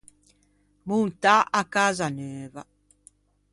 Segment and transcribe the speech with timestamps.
[0.89, 2.63] Montâ a casa neuva.